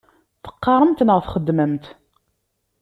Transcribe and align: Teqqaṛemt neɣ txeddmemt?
Teqqaṛemt 0.43 1.03
neɣ 1.03 1.19
txeddmemt? 1.21 1.85